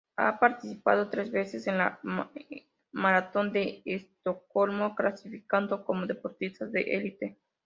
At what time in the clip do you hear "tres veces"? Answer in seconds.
1.11-1.67